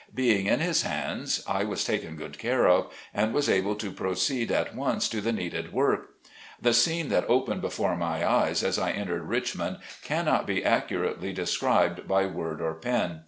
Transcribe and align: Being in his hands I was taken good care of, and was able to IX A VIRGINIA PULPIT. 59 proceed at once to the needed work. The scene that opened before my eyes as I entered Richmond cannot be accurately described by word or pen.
Being 0.15 0.47
in 0.47 0.61
his 0.61 0.81
hands 0.81 1.43
I 1.47 1.63
was 1.63 1.83
taken 1.85 2.15
good 2.15 2.39
care 2.39 2.67
of, 2.67 2.91
and 3.13 3.35
was 3.35 3.47
able 3.47 3.75
to 3.75 3.85
IX 3.85 3.85
A 3.85 3.85
VIRGINIA 3.85 3.97
PULPIT. 3.97 4.17
59 4.17 4.45
proceed 4.47 4.51
at 4.51 4.75
once 4.75 5.09
to 5.09 5.21
the 5.21 5.31
needed 5.31 5.71
work. 5.71 6.09
The 6.59 6.73
scene 6.73 7.09
that 7.09 7.29
opened 7.29 7.61
before 7.61 7.95
my 7.95 8.27
eyes 8.27 8.63
as 8.63 8.79
I 8.79 8.89
entered 8.93 9.25
Richmond 9.29 9.77
cannot 10.01 10.47
be 10.47 10.65
accurately 10.65 11.31
described 11.33 12.07
by 12.07 12.25
word 12.25 12.61
or 12.61 12.73
pen. 12.73 13.19